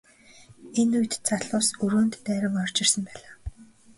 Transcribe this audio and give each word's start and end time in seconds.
Энэ 0.81 0.93
үед 0.99 1.13
залуус 1.27 1.67
өрөөнд 1.85 2.13
дайран 2.25 2.55
орж 2.63 2.75
ирсэн 2.83 3.01
байлаа. 3.07 3.33